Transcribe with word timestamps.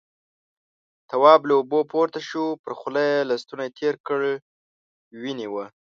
تواب 1.09 1.41
له 1.49 1.53
اوبو 1.59 1.79
پورته 1.91 2.19
شو، 2.29 2.45
پر 2.63 2.71
خوله 2.79 3.03
يې 3.09 3.27
لستوڼی 3.29 3.69
تېر 3.79 3.95
کړ، 4.07 4.19
وينې 5.21 5.47
وه. 5.53 5.65